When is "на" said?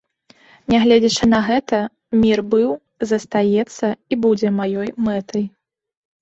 1.33-1.41